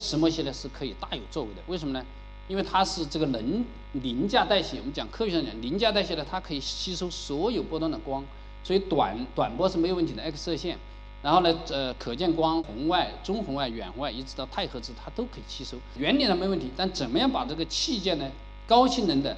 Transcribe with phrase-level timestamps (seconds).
[0.00, 2.04] 石墨烯呢是可以大有作为的，为什么呢？
[2.48, 8.24] 因为它是这个能凌驾代谢，我们讲科学上讲，凌驾代谢呢，它可以吸收所有波段的光，
[8.64, 10.78] 所以短短波是没有问题的，X 射线，
[11.22, 16.70] 然后呢，呃，可见光、红外、中红外、远红外，一直到太赫兹，它都可以吸收，原理上没问题。
[16.74, 18.28] 但怎么样把这个器件呢，
[18.66, 19.36] 高性能的、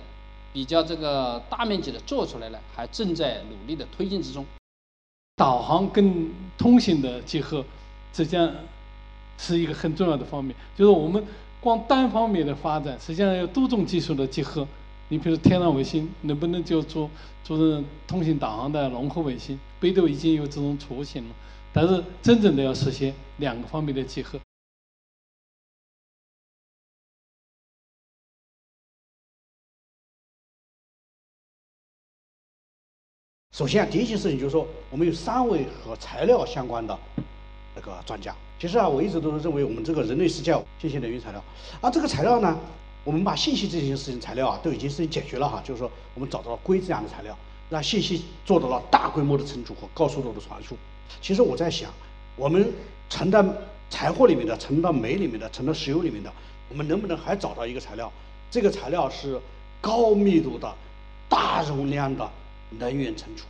[0.53, 2.59] 比较这个大面积的做出来呢？
[2.73, 4.47] 还正在努力的推进之中。
[5.37, 7.65] 导航跟通信的结合，
[8.13, 8.49] 实际上。
[9.43, 11.23] 是一个很重要的方面，就是我们
[11.61, 14.67] 光单方面的发展，实际上要多种技术的结合。
[15.09, 17.11] 你比如天上卫星，能不能就做
[17.43, 19.59] 做成通信导航的融合卫星？
[19.81, 21.35] 北斗已经有这种雏形了，
[21.73, 24.39] 但是真正的要实现两个方面的结合。
[33.55, 36.99] 首先，第一件事情就是说，我们有三维和材料相关的
[37.85, 38.35] 个专家。
[38.59, 41.43] 其实啊，我一直都是认为我们这个人类世界信息能源材料，
[41.81, 42.59] 而这个材料呢，
[43.05, 47.37] 我们把信息这件事情材料啊都已经是解决了哈，就是说我们找到了硅这样的材料，
[47.69, 50.77] 让信息做到了大规模的存储和高速度的传输。
[51.21, 51.91] 其实我在想，
[52.37, 52.73] 我们
[53.11, 53.45] 存到
[53.91, 56.33] 柴火里面的、存到煤里面的、存到石油里面的，
[56.69, 58.11] 我们能不能还找到一个材料？
[58.51, 59.41] 这个材料是
[59.81, 60.73] 高密度的、
[61.29, 62.31] 大容量的
[62.79, 63.45] 能源存储。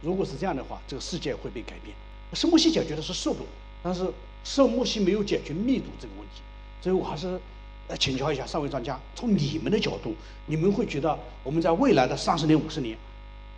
[0.00, 1.94] 如果是这样的话，这个世界会被改变。
[2.34, 3.46] 石墨烯解决的是速度。
[3.84, 4.06] 但是
[4.44, 6.40] 石墨烯没有解决密度这个问题，
[6.80, 7.40] 所以我还是
[7.88, 10.14] 呃请教一下三位专家，从你们的角度，
[10.46, 12.96] 你们会觉得我们在未来的三十年、五十年，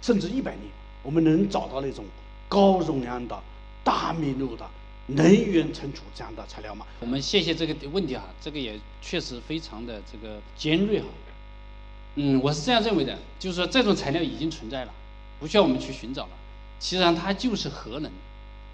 [0.00, 0.62] 甚至一百年，
[1.02, 2.06] 我们能找到那种
[2.48, 3.38] 高容量的
[3.82, 4.66] 大密度的
[5.08, 6.86] 能源存储这样的材料吗？
[7.00, 11.06] 我们谢谢这个问题哈，这个也确实非常的这个尖锐哈。
[12.14, 14.92] 嗯，我是这样认为的，就是说这种材料已经存在了，
[15.38, 16.30] 不需要我们去寻找了。
[16.80, 18.10] 其实上它就是核能。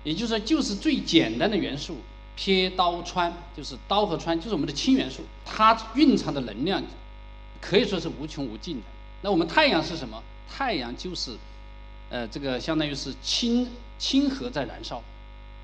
[0.03, 1.99] 也就是说，就是最简单的元素，
[2.35, 6.83] 撇刀氚，就是刀和氚，就是我们的氢元素，它蕴藏的能量
[7.61, 8.83] 可以说是无穷无尽的。
[9.21, 10.23] 那我们太阳是什么？
[10.49, 11.37] 太阳就是，
[12.09, 13.69] 呃，这个相当于是氢
[13.99, 15.03] 氢核在燃烧，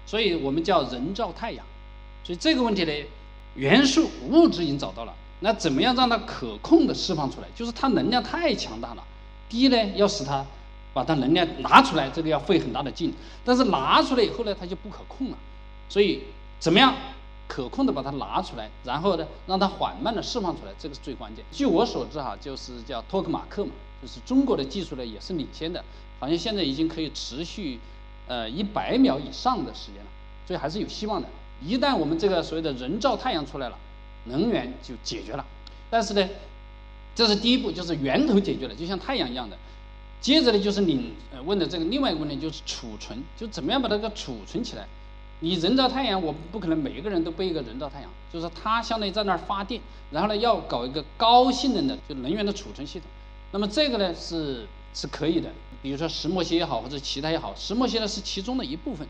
[0.05, 1.65] 所以我们叫人造太阳。
[2.23, 2.93] 所以这个问题呢，
[3.55, 7.49] 元素物质已经找到了，那怎么样让它可控的释放出来？
[7.57, 9.03] 就是它能量太强大了。
[9.49, 10.45] 第一呢，要使它。
[10.97, 13.13] 把它能量拿出来，这个要费很大的劲，
[13.45, 15.37] 但是拿出来以后呢，它就不可控了。
[15.91, 16.23] 所以
[16.59, 16.95] 怎么样
[17.47, 21.45] 可控的把它拿出来，然后呢，让它缓慢的释放出来，这个是最关键。
[21.53, 25.85] 据我所知哈，就是叫托克马克嘛，就是中国的技术呢也是领先的，
[26.19, 27.79] 好像现在已经可以持续
[28.27, 30.11] 呃一百秒以上的时间了，
[30.47, 31.29] 所以还是有希望的。
[31.63, 33.77] 一旦我们这个所谓的人造太阳出来了，
[34.25, 35.45] 能源就解决了。
[35.91, 36.27] 但是呢，
[37.15, 39.59] 这是第一步，就是源头解决了，就像太阳一样的。
[40.21, 44.87] 接着呢，就是你呃问的这个另外一个问题，就是储存，就怎么样把它给储存起来。
[45.41, 53.09] 你人造太阳，我不可能每一个人都背一个人造太阳，就是它相当于在那儿发电，然后呢要搞一个高性能的就能源的储存系统。
[53.53, 55.51] 那么这个呢是是可以的，
[55.83, 59.07] 比如说石墨烯也好，或者其他也好，石墨烯呢是其中的一部分。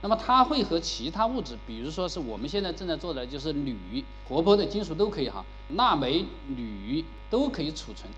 [0.00, 6.26] 那么它会和其他物质，比如说是我们现在正在做的就是铝，活泼的金属都可以哈，钠、镁、
[6.56, 8.08] 铝都可以储存。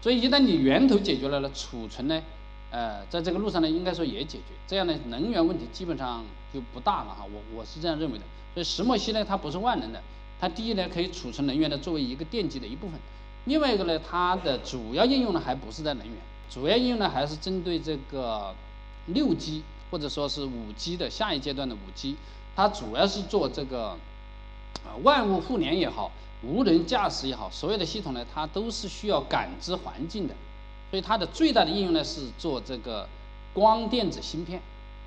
[0.00, 2.22] 所以一旦你源头解决了呢，储存呢，
[2.70, 7.24] 呃，在这个路上呢，应该说也解决，这样呢，能源问题基本上就不大了哈。
[7.24, 8.24] 我我是这样认为的。
[8.54, 10.02] 所以石墨烯呢，它不是万能的，
[10.40, 12.98] 它第一呢可以储存能源的，作为一个电机的一部分。
[13.46, 16.16] 另外一个呢，它的主要应用呢还不是在能源，
[16.48, 18.54] 主要应用呢还是针对这个
[19.06, 22.16] 六 G 或者说是五 G 的下一阶段的五 G，
[22.54, 23.96] 它主要是做这个
[24.84, 26.10] 啊万物互联也好。
[26.42, 30.34] 无人驾驶也好，所有的系统呢，它都是需要感知环境的，
[30.90, 33.08] 所以它的最大的应用呢是做这个
[33.54, 34.60] 光电子芯片。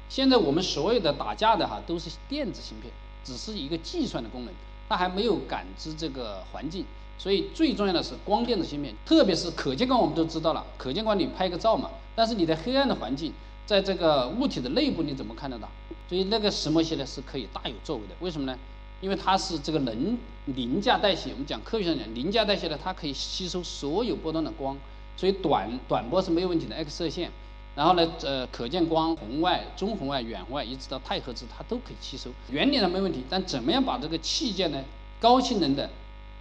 [0.09, 2.91] 现在我们所有的打架的哈都是电子芯片，
[3.24, 4.53] 只是一个计算的功能，
[4.90, 6.83] 它还没有感知这个环境。
[7.19, 13.31] 所以最重要的是光电子芯片，特别是可见光，我们都知道了，可见光你拍个照嘛，但是你在黑暗的环境，
[13.68, 15.69] 在这个物体的内部你怎么看得到？
[16.10, 18.57] 所以那个石墨烯呢是可以大有作为的，为什么呢？
[19.01, 24.78] 因为它是这个能凌驾代谢，我们讲科学上讲凌驾代谢呢，它可以吸收所有波段的光，
[25.16, 27.31] 所以短短波是没有问题的，X 射线，
[27.75, 33.24] 然后呢，呃，可见光、红外、中红外、远红外，一直到太赫兹，它都可以吸收，原理上没问题。
[33.30, 34.84] 但怎么样把这个器件呢，
[35.19, 35.90] 高性能的、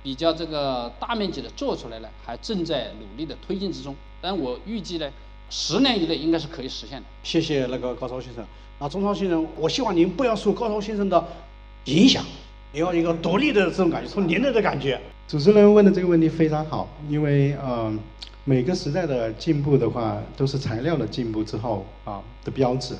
[0.02, 2.08] 比较这个大面积的做出来呢？
[2.24, 3.94] 还正在努力的推进之中。
[4.20, 5.08] 但我预计呢，
[5.48, 7.04] 十年以内应该是可以实现的。
[7.22, 8.44] 谢谢那个高超先生。
[8.80, 11.24] 那钟超先生，我希望您不要受高超先生的
[11.84, 12.24] 影响。
[12.72, 15.00] 你要一个独立的这种感觉，从您的的感觉。
[15.26, 17.92] 主持人问的这个问题非常好，因为呃，
[18.44, 22.94] 每个时代的进步的话，都是材料的进步之后啊的标志。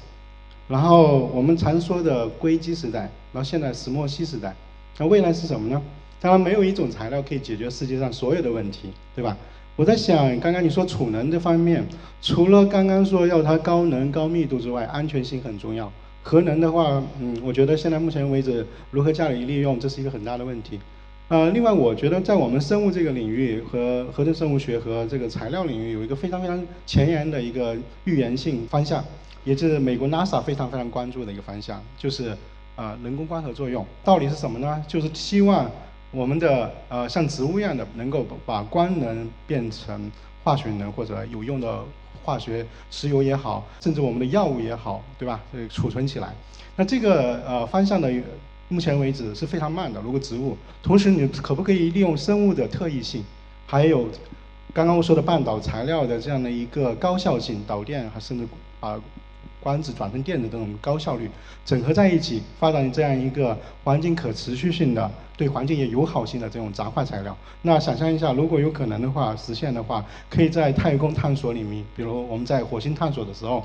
[0.68, 3.00] 然后我们常说的硅基时代，
[3.32, 4.54] 然后现在石墨烯时代，
[4.98, 5.82] 那未来是什么呢？
[6.20, 9.36] 当然没有一种材料可以解决世界上所有的问题，对吧？
[9.76, 11.86] 我在想，刚刚你说储能这方面，
[12.20, 15.90] 除了刚刚说要它高能高密度之外，安全性很重要。
[16.28, 20.78] 核能的话，嗯，我觉得现在目前为止如何加以利用，这是一个很大的问题。
[21.28, 29.02] 呃，另外我觉得在我们生物这个领域和合成生物学和这个材料领域有一个非常非常前沿的一个预言性方向，
[29.44, 32.36] 也是美国 NASA 非常非常关注的一个方向，就是
[32.76, 33.82] 啊人工光合作用。
[34.04, 34.84] 道理是什么呢？
[34.86, 35.70] 就是希望
[36.10, 40.12] 我们的呃像植物一样的能够把光能变成
[40.48, 41.84] 化学能或者有用的
[42.24, 45.38] 化学石油也好，甚至我们的药物也好，对吧？
[45.68, 46.34] 储存起来。
[46.76, 48.08] 那这个呃方向呢。
[48.70, 49.98] 目前为止是非常慢的。
[50.02, 53.24] 如果植物，同时你可不可以利用生物的特异性，
[53.66, 54.06] 还有
[54.74, 58.46] 刚刚我说的半导材料的这样的一个高效性，导电还甚至
[58.80, 59.00] 啊
[59.60, 61.30] 光子转成电的这种高效率
[61.64, 67.36] 整合在一起，发展这样一个环境可持续性的、对环境也友好性的这种杂化材料？
[67.62, 73.64] 那想象一下，如果有可能的话，实现的话，可以在太空探索里面，比如我们在火星探索的时候。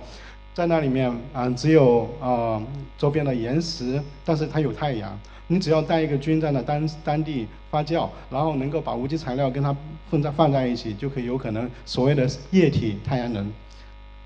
[0.56, 2.62] 在那里面，嗯，只有呃
[2.96, 5.19] 周边的岩石，但是它有太阳。
[5.48, 9.75] 你只要带一个菌在那当当地发酵，然后能够把无机材料跟它
[10.12, 13.51] 混在放在一起，就可以有可能所谓的液体太阳能。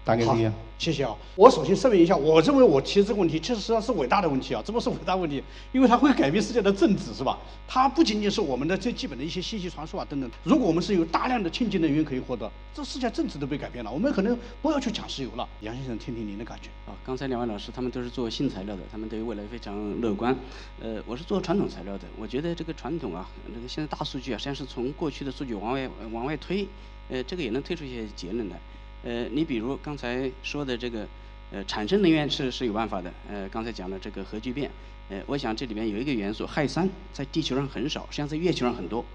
[0.08, 0.50] 打给你。
[0.78, 1.14] 谢谢啊！
[1.36, 4.62] 我首先声明一下，我认为我提这个问题，其实实际上是伟大的问题啊！
[4.64, 5.44] 这不是伟大问题，
[5.74, 7.38] 因为它会改变世界的政治，是吧？
[7.68, 10.30] 它不仅仅是我们的最基本的一些信息传输啊等等。
[10.44, 13.92] 如果我们是有大量的清洁能源可以获得，这世界政治都被改变了。
[13.92, 15.50] 我们可能不要去抢石油了。
[15.62, 16.70] 杨先生，听听您的感觉。
[16.90, 20.38] 啊，刚才两位老师他们都是做新材料的，他们对于未来非常乐观。
[20.80, 26.68] 呃，我是做传统材料的，我觉得这个传统啊，这个现在大数据啊，实际上是从过去的数据往外往外推，
[27.10, 28.60] 呃，这个也能推出一些结论来。
[29.08, 31.08] 呃，你比如刚才说的这个，
[31.50, 33.10] 呃，产生能源是是有办法的。
[33.30, 34.70] 呃，刚才讲的这个核聚变，
[35.08, 39.06] 呃，我想这里面有一个元素氦三，在地球上很少，实际上在月球上很多。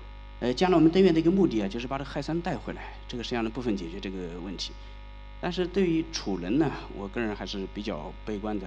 [0.41, 4.73] 呃，将来我们登月的一个目的啊，就是把这氦三带回来，这个实际上的部分解决这个问题。
[5.43, 8.67] 但是对于储能呢，我个人还是比较悲观的。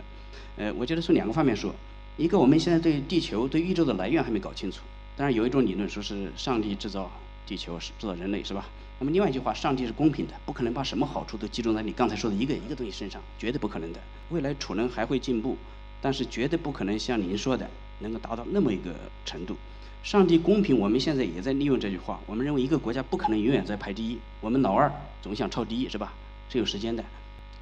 [0.58, 1.74] 呃，我觉得从两个方面说，
[2.18, 4.84] 一个我们现在对地球、对宇宙的来源还没搞清楚。
[5.18, 7.12] 当然有一种理论说是上帝制造
[7.48, 8.70] 地球，是制造人类，是吧？
[8.98, 14.00] 那么另外一句话，上帝是公平的，不可能把什么好处都集中在你刚才说的一个一个东西身上，绝对不可能的。
[14.30, 15.58] 未来储能还会进步，
[16.02, 17.70] 但是绝对不可能像您说的
[18.00, 18.96] 能够达到那么一个
[19.26, 19.56] 程度。
[20.02, 22.20] 上帝公平，我们现在也在利用这句话。
[22.26, 26.14] 我们认为一个国家不可能永远在排第一，我们老二总想超第一，是吧？
[26.48, 27.04] 是有时间的。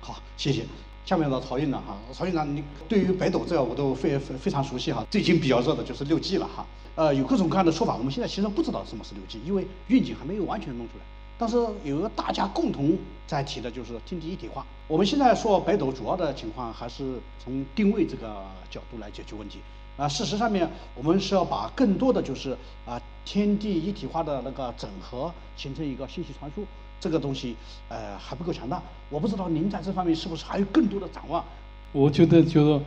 [0.02, 0.66] 好，谢谢。
[1.06, 5.06] 下面到曹院长哈，曹院长，你对于北斗这个我都非非非常熟悉哈。
[5.10, 6.66] 最近比较热的就是六 G 了哈。
[6.96, 11.04] 呃，有各种各样的说法，我们现在其实不知道什么是六 G，因为愿景还没有完全弄出来。
[11.38, 12.98] 但是有一个大家共同
[13.28, 14.66] 在提的就是天地一体化。
[14.88, 19.60] 我们现在说北斗主要的情况还是从定位这个角度来解决问题。
[19.96, 26.66] 啊，事实上面我们是要把更多的就是啊天地一体化的那个整合，形成一个信息传输
[27.00, 27.56] 这个东西，
[27.90, 28.82] 呃还不够强大。
[29.10, 31.44] 我不知道您在这方面是不是还有更多的展望？
[31.92, 32.82] 我觉得就是，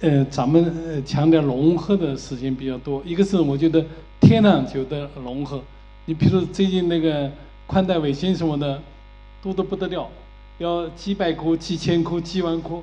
[0.00, 3.00] 呃，咱们强调融合的时间比较多。
[3.04, 3.84] 一个是我觉得
[4.20, 5.62] 天然就的融合。
[6.06, 7.30] 你比如最近那个
[7.66, 8.82] 宽带卫星什么的，
[9.40, 10.08] 多得不得了，
[10.58, 12.82] 要几百颗、几千颗、几万颗，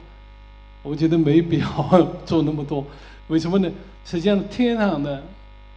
[0.82, 2.86] 我觉得没必要 做那么多。
[3.28, 3.70] 为什么呢？
[4.06, 5.24] 实际上天上的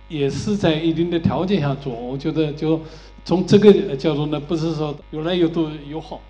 [0.09, 1.93] 也是在一定的条件下做。
[1.93, 2.81] 我觉得就
[3.25, 6.21] 从这个角度呢，不是说越来越多越好，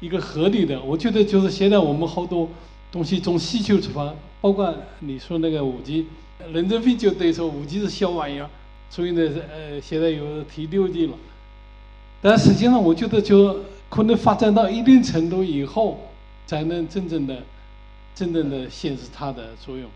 [0.00, 0.80] 一个合理的。
[0.82, 2.48] 我觉得就是现在我们好多
[2.90, 6.06] 东西从需求出发，包括你说那个五 G，
[6.52, 8.48] 任正非就对说五 G 是小玩意儿。
[8.94, 11.14] 所以呢，呃，现在又提六 G 了，
[12.20, 15.98] 但实际上我觉得就可能发展到一定程度以后，
[16.46, 17.38] 才能真正的、
[18.14, 19.88] 真正的显示它的作用。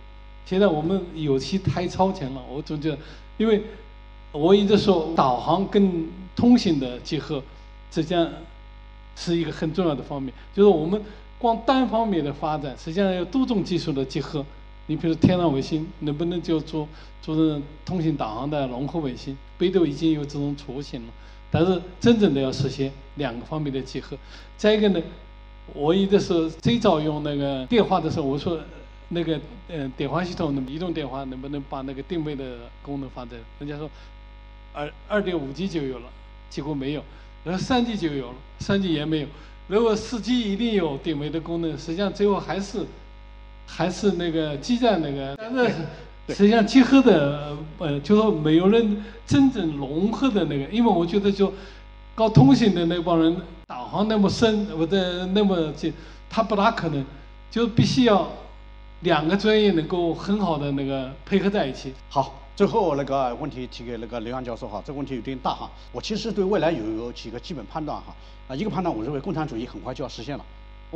[0.46, 2.98] 现在我们有些太超前了，我总觉得，
[3.36, 3.64] 因为
[4.32, 7.42] 我一直说导航跟通信的结合，
[7.92, 8.26] 实际上
[9.14, 10.32] 是一个很重要的方面。
[10.54, 11.02] 就是我们
[11.36, 14.42] 光单方面的发展，实际上要多种技术的结合。
[14.88, 16.88] 你比如天上卫星能不能就做
[17.20, 19.36] 做成通信导航的融合卫星？
[19.58, 21.12] 北斗已经有这种雏形了，
[21.50, 24.16] 但是真正的要实现两个方面的结合。
[24.56, 25.02] 再一个呢，
[25.74, 28.60] 我一直是最早用那个电话的时候，我说
[29.08, 33.36] 那个嗯电话系统，那么移动电话能不能把那个定位的功能放在？
[33.58, 33.90] 人家说
[34.72, 36.08] 二二点五 G 就有了，
[36.48, 37.02] 结果没有。
[37.42, 39.26] 然后三 G 就有了，三 G 也没有。
[39.66, 42.86] 如果四 G 一定有定位的功能，实际上最后还是。
[43.66, 45.74] 还是那个基站那个，但是
[46.28, 51.52] 实际上结合的呃，就说没有人真正融合的那个，因为我觉得就
[52.14, 55.92] 搞通信的那帮人导航那么深我的那么近，
[56.30, 57.04] 他不大可能，
[57.50, 58.28] 就必须要
[59.00, 61.92] 两个专业能够很好的那个配合在一起。
[62.08, 65.70] 好，最后那个问题提给那个刘洋教授哈，这个问题有点大哈。
[65.92, 68.14] 我其实对未来有有几个基本判断哈。
[68.48, 70.44] 啊，一个判断，我认为共产主义很快就要实现了，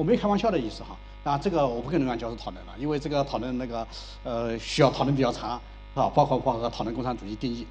[0.00, 0.96] 我没开玩笑的意思哈。
[1.24, 3.86] 那，这个我不跟刘洋教授讨论了，因为这个讨论那个
[4.24, 5.60] 呃需要讨论比较长
[5.94, 7.66] 啊，包括包括讨论共产主义定义。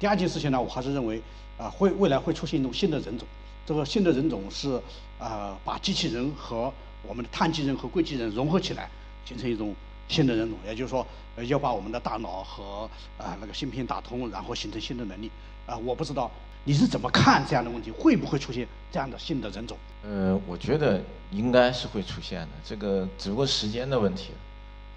[0.00, 1.20] 第二件事情呢，我还是认为
[1.58, 3.28] 啊会未来会出现一种新的人种，
[3.66, 4.80] 这个新的人种是
[5.18, 6.72] 呃把机器人和
[7.06, 8.88] 我们的碳基人和硅基人融合起来，
[9.26, 9.74] 形成一种
[10.08, 11.06] 新的人种，也就是说
[11.46, 15.30] 要把我们的大脑和啊那个芯片打通，然后形成新的能力
[15.66, 16.30] 啊，我不知道。
[16.66, 17.92] 你是怎么看这样的问题？
[17.92, 19.78] 会不会出现这样的新的人种？
[20.04, 24.32] 呃，我觉得应该是会出现的，这个只不过时间的问题，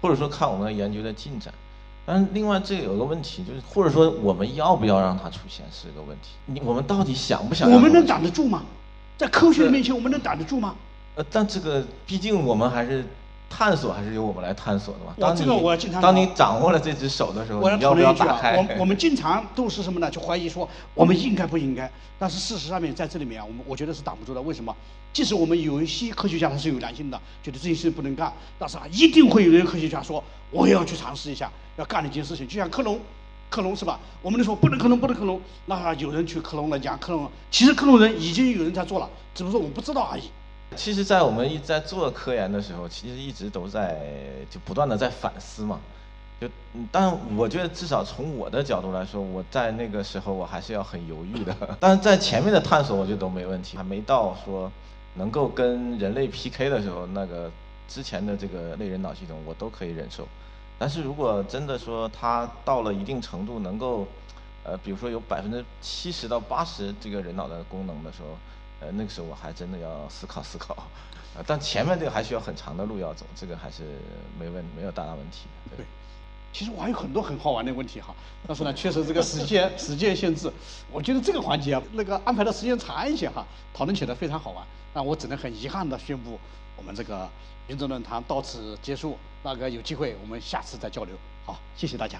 [0.02, 1.54] 或者说看我们研究的进展。
[2.04, 6.30] 但另外这有个问题，就是或者说我们要不要让它出现是一个问题。
[6.46, 7.70] 你我们到底想不想？
[7.70, 8.64] 我们能挡得住吗？
[9.16, 10.74] 在科学的面前，我们能挡得住吗？
[11.14, 13.04] 呃，但这个毕竟我们还是。
[13.50, 15.12] 探索还是由我们来探索的嘛。
[15.18, 18.56] 当这个我经常当你掌握了这只手的时候，你要不要打开？
[18.56, 20.08] 我我们经常都是什么呢？
[20.08, 21.90] 就怀疑说我们应该不应该？
[22.18, 24.40] 但是事实上面在这里面啊，我们我觉得是挡不住的。
[24.40, 24.74] 为什么？
[25.12, 32.46] 即使我们有一些科学家他是有良心的，觉得这件事不能干，但是啊，一定会有人科学家说我也要去尝试一下，要干一件事情。
[32.46, 33.00] 就像克隆，
[33.48, 33.98] 克隆是吧？
[34.22, 40.22] 我们都说不能克隆，不能克隆，那有人去克隆了，讲克隆，其实克隆人已经有人在做了，只不过我们不知道而已。
[40.76, 43.98] 其实，在我们一在做科研的时候，其实一直都在
[44.48, 45.80] 就不断的在反思嘛。
[46.40, 46.48] 就，
[46.92, 51.54] 但我觉得至少从我的角度来说，我在那个时候我还是要很犹豫的。
[51.80, 54.70] 但是在前面的探索，我觉得都没问题，还没到说
[55.14, 57.50] 能够跟人类 PK 的时候，那个
[57.88, 60.26] 之前的这个类人脑系统我都可以忍受。
[60.78, 64.06] 但是如果真的说它到了一定程度，能够，
[64.62, 68.28] 呃，比如说有百分之七十到八十这个人脑的功能的时候。
[68.80, 70.74] 呃，那个时候我还真的要思考思考，
[71.36, 73.82] 呃，但前面这个还需要很长的路要走，这个还是
[74.38, 75.46] 没问没有大大问题。
[75.76, 75.84] 对，
[76.52, 78.14] 其实我还有很多很好玩的问题哈，
[78.46, 80.50] 但是呢，确实这个时间时间限制，
[80.90, 84.66] 我觉得这个环节啊，那个安排的时间长一些哈，讨论起来非常好玩。
[84.92, 86.38] 那我只能很遗憾的宣布，
[86.76, 87.28] 我们这个
[87.68, 89.16] 云州论坛到此结束。
[89.42, 91.16] 那个有机会我们下次再交流。
[91.46, 92.18] 好，谢谢大家。